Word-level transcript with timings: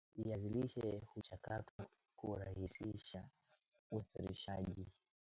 viazi 0.15 0.49
lishe 0.49 0.81
vikichakatwa 0.81 1.85
hurahisisha 2.15 3.23
usafirishaji 3.91 4.85